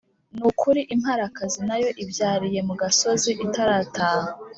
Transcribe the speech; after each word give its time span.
Ni 0.35 0.41
ukuri 0.49 0.81
imparakazi 0.95 1.59
na 1.67 1.75
yo 1.83 1.89
ibyariye 2.03 2.59
mu 2.67 2.73
gasozi 2.81 3.31
itarataha 3.45 4.29